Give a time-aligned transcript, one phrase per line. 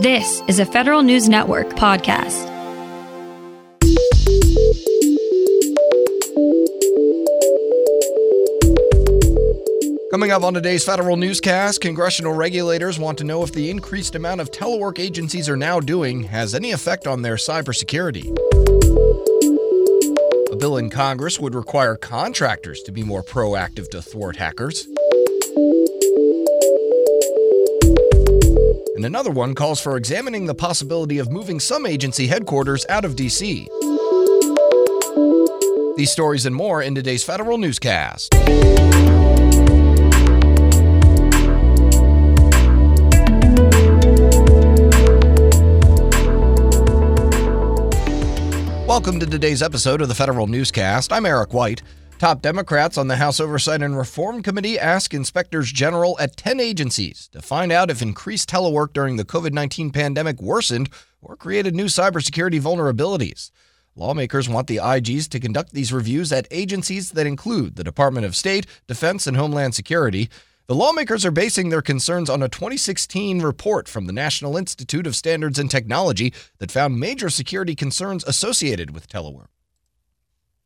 [0.00, 2.48] This is a Federal News Network podcast.
[10.10, 14.40] Coming up on today's federal newscast, congressional regulators want to know if the increased amount
[14.40, 18.24] of telework agencies are now doing has any effect on their cybersecurity.
[20.50, 24.88] A bill in Congress would require contractors to be more proactive to thwart hackers.
[29.00, 33.16] And another one calls for examining the possibility of moving some agency headquarters out of
[33.16, 33.66] D.C.
[35.96, 38.34] These stories and more in today's federal newscast.
[48.86, 51.10] Welcome to today's episode of the Federal Newscast.
[51.10, 51.80] I'm Eric White.
[52.20, 57.30] Top Democrats on the House Oversight and Reform Committee ask inspectors general at 10 agencies
[57.32, 60.90] to find out if increased telework during the COVID 19 pandemic worsened
[61.22, 63.52] or created new cybersecurity vulnerabilities.
[63.96, 68.36] Lawmakers want the IGs to conduct these reviews at agencies that include the Department of
[68.36, 70.28] State, Defense, and Homeland Security.
[70.66, 75.16] The lawmakers are basing their concerns on a 2016 report from the National Institute of
[75.16, 79.46] Standards and Technology that found major security concerns associated with telework.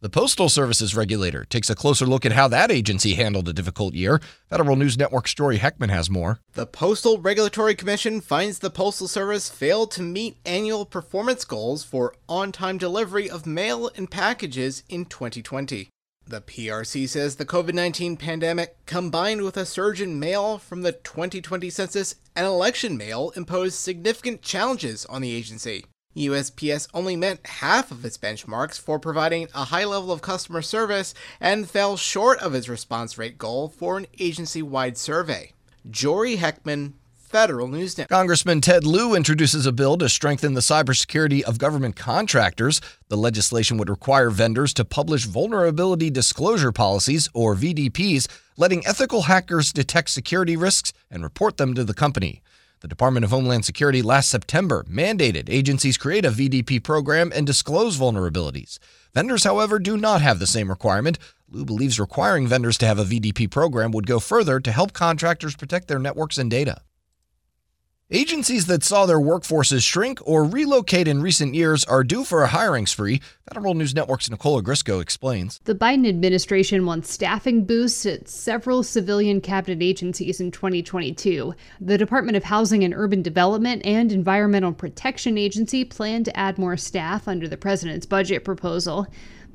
[0.00, 3.94] The Postal Service's regulator takes a closer look at how that agency handled a difficult
[3.94, 4.20] year.
[4.48, 6.38] Federal News Network's Jory Heckman has more.
[6.54, 12.14] The Postal Regulatory Commission finds the Postal Service failed to meet annual performance goals for
[12.28, 15.88] on time delivery of mail and packages in 2020.
[16.28, 20.92] The PRC says the COVID 19 pandemic, combined with a surge in mail from the
[20.92, 25.86] 2020 census and election mail, imposed significant challenges on the agency.
[26.18, 31.14] USPS only met half of its benchmarks for providing a high level of customer service
[31.40, 35.52] and fell short of its response rate goal for an agency wide survey.
[35.90, 36.94] Jory Heckman,
[37.28, 38.08] Federal News Network.
[38.08, 42.80] Congressman Ted Lieu introduces a bill to strengthen the cybersecurity of government contractors.
[43.08, 49.74] The legislation would require vendors to publish vulnerability disclosure policies, or VDPs, letting ethical hackers
[49.74, 52.42] detect security risks and report them to the company.
[52.80, 57.98] The Department of Homeland Security last September mandated agencies create a VDP program and disclose
[57.98, 58.78] vulnerabilities.
[59.12, 61.18] Vendors, however, do not have the same requirement.
[61.50, 65.56] Lieu believes requiring vendors to have a VDP program would go further to help contractors
[65.56, 66.82] protect their networks and data.
[68.10, 72.46] Agencies that saw their workforces shrink or relocate in recent years are due for a
[72.46, 73.20] hiring spree.
[73.52, 75.60] Federal News Network's Nicole Ogrysko explains.
[75.64, 81.54] The Biden administration wants staffing boosts at several civilian cabinet agencies in 2022.
[81.82, 86.78] The Department of Housing and Urban Development and Environmental Protection Agency plan to add more
[86.78, 89.06] staff under the president's budget proposal.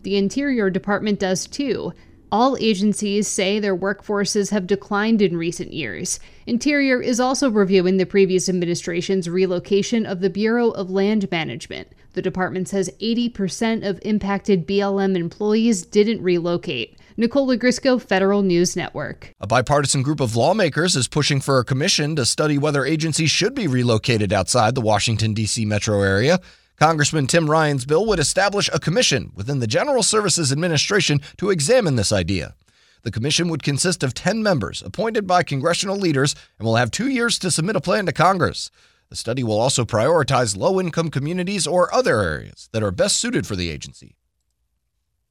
[0.03, 1.92] The Interior Department does too.
[2.33, 6.19] All agencies say their workforces have declined in recent years.
[6.47, 11.89] Interior is also reviewing the previous administration's relocation of the Bureau of Land Management.
[12.13, 16.97] The department says 80% of impacted BLM employees didn't relocate.
[17.17, 19.31] Nicole Ogrysko, Federal News Network.
[19.39, 23.53] A bipartisan group of lawmakers is pushing for a commission to study whether agencies should
[23.53, 25.65] be relocated outside the Washington, D.C.
[25.65, 26.39] metro area.
[26.78, 31.95] Congressman Tim Ryan's bill would establish a commission within the General Services Administration to examine
[31.95, 32.56] this idea.
[33.03, 37.09] The commission would consist of 10 members appointed by congressional leaders and will have two
[37.09, 38.72] years to submit a plan to Congress.
[39.09, 43.45] The study will also prioritize low income communities or other areas that are best suited
[43.45, 44.16] for the agency.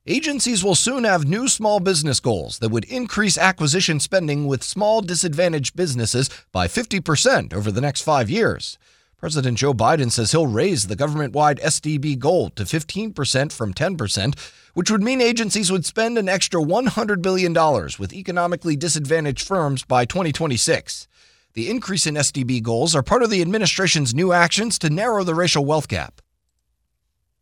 [0.06, 5.00] Agencies will soon have new small business goals that would increase acquisition spending with small
[5.00, 8.78] disadvantaged businesses by 50% over the next five years.
[9.22, 14.36] President Joe Biden says he'll raise the government wide SDB goal to 15% from 10%,
[14.74, 17.54] which would mean agencies would spend an extra $100 billion
[18.00, 21.06] with economically disadvantaged firms by 2026.
[21.52, 25.36] The increase in SDB goals are part of the administration's new actions to narrow the
[25.36, 26.21] racial wealth gap.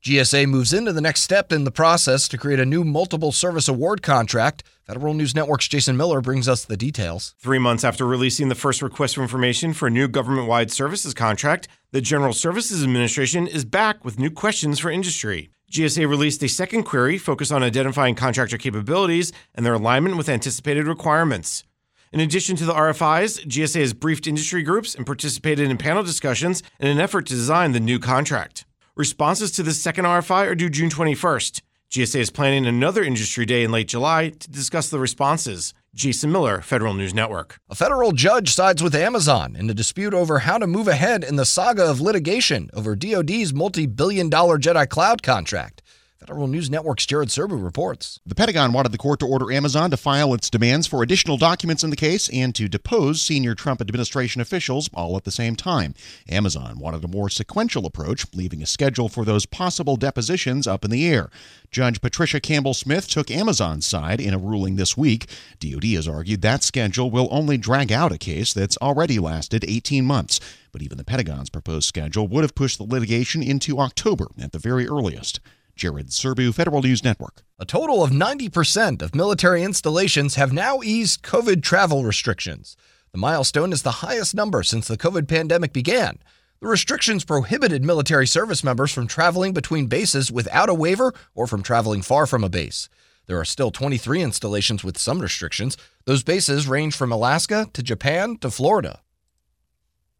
[0.02, 3.68] GSA moves into the next step in the process to create a new multiple service
[3.68, 4.62] award contract.
[4.86, 7.34] Federal News Network's Jason Miller brings us the details.
[7.38, 11.12] Three months after releasing the first request for information for a new government wide services
[11.12, 15.50] contract, the General Services Administration is back with new questions for industry.
[15.70, 20.86] GSA released a second query focused on identifying contractor capabilities and their alignment with anticipated
[20.86, 21.64] requirements.
[22.10, 26.62] In addition to the RFIs, GSA has briefed industry groups and participated in panel discussions
[26.78, 28.64] in an effort to design the new contract.
[28.96, 31.62] Responses to the second RFI are due June 21st.
[31.92, 35.72] GSA is planning another industry day in late July to discuss the responses.
[35.94, 37.60] Jason Miller, Federal News Network.
[37.68, 41.36] A federal judge sides with Amazon in a dispute over how to move ahead in
[41.36, 45.82] the saga of litigation over DoD's multi billion dollar Jedi Cloud contract.
[46.20, 48.20] Federal News Network's Jared Serbu reports.
[48.26, 51.82] The Pentagon wanted the court to order Amazon to file its demands for additional documents
[51.82, 55.94] in the case and to depose senior Trump administration officials all at the same time.
[56.28, 60.90] Amazon wanted a more sequential approach, leaving a schedule for those possible depositions up in
[60.90, 61.30] the air.
[61.70, 65.26] Judge Patricia Campbell Smith took Amazon's side in a ruling this week.
[65.58, 70.04] DoD has argued that schedule will only drag out a case that's already lasted 18
[70.04, 70.38] months.
[70.70, 74.58] But even the Pentagon's proposed schedule would have pushed the litigation into October at the
[74.58, 75.40] very earliest.
[75.80, 77.40] Jared Serbu, Federal News Network.
[77.58, 82.76] A total of 90% of military installations have now eased COVID travel restrictions.
[83.12, 86.18] The milestone is the highest number since the COVID pandemic began.
[86.60, 91.62] The restrictions prohibited military service members from traveling between bases without a waiver or from
[91.62, 92.90] traveling far from a base.
[93.26, 95.78] There are still 23 installations with some restrictions.
[96.04, 99.00] Those bases range from Alaska to Japan to Florida.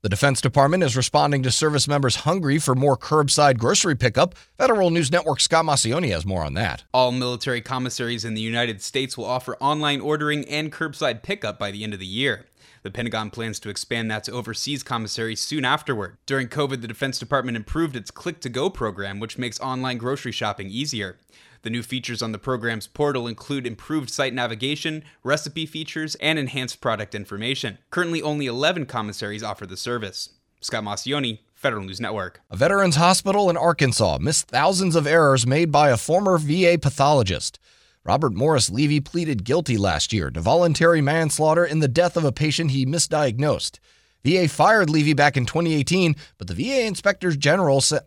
[0.03, 4.35] The Defense Department is responding to service members hungry for more curbside grocery pickup.
[4.57, 6.85] Federal News Network Scott Maucione has more on that.
[6.95, 11.71] All military commissaries in the United States will offer online ordering and curbside pickup by
[11.71, 12.47] the end of the year.
[12.83, 16.17] The Pentagon plans to expand that to overseas commissaries soon afterward.
[16.25, 20.33] During COVID, the Defense Department improved its Click to Go program, which makes online grocery
[20.33, 21.19] shopping easier.
[21.63, 26.81] The new features on the program's portal include improved site navigation, recipe features, and enhanced
[26.81, 27.79] product information.
[27.91, 30.31] Currently, only 11 commissaries offer the service.
[30.63, 32.41] Scott Maucione, Federal News Network.
[32.51, 37.59] A veterans hospital in Arkansas missed thousands of errors made by a former VA pathologist.
[38.05, 42.33] Robert Morris Levy pleaded guilty last year to voluntary manslaughter in the death of a
[42.33, 43.79] patient he misdiagnosed.
[44.25, 48.01] VA fired Levy back in 2018, but the VA Inspector General said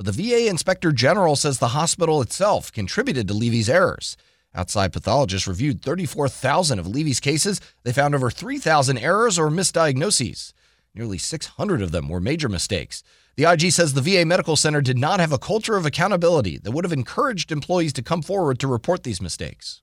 [0.00, 4.16] but the VA Inspector General says the hospital itself contributed to Levy's errors.
[4.54, 7.60] Outside pathologists reviewed 34,000 of Levy's cases.
[7.82, 10.54] They found over 3,000 errors or misdiagnoses.
[10.94, 13.02] Nearly 600 of them were major mistakes.
[13.36, 16.70] The IG says the VA Medical Center did not have a culture of accountability that
[16.70, 19.82] would have encouraged employees to come forward to report these mistakes.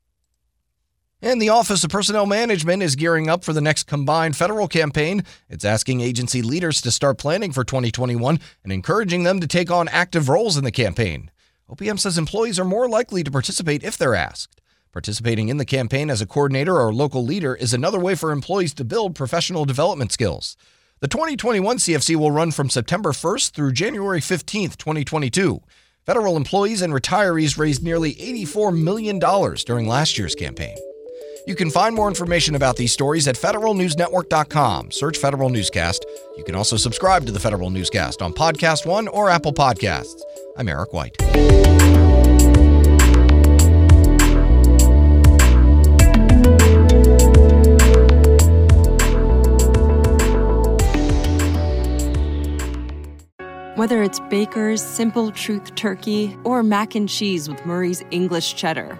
[1.19, 5.23] And the Office of Personnel Management is gearing up for the next combined federal campaign.
[5.49, 9.87] It's asking agency leaders to start planning for 2021 and encouraging them to take on
[9.87, 11.31] active roles in the campaign.
[11.71, 14.61] OPM says employees are more likely to participate if they're asked.
[14.93, 18.75] Participating in the campaign as a coordinator or local leader is another way for employees
[18.75, 20.55] to build professional development skills.
[20.99, 25.61] The 2021 CFC will run from September 1st through January 15th, 2022.
[26.05, 30.77] Federal employees and retirees raised nearly $84 million during last year's campaign.
[31.47, 34.91] You can find more information about these stories at federalnewsnetwork.com.
[34.91, 36.05] Search Federal Newscast.
[36.35, 40.19] You can also subscribe to the Federal Newscast on Podcast One or Apple Podcasts.
[40.57, 41.15] I'm Eric White.
[53.77, 58.99] Whether it's Baker's Simple Truth Turkey or mac and cheese with Murray's English Cheddar